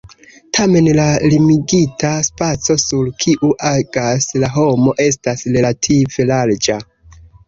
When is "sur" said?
2.83-3.11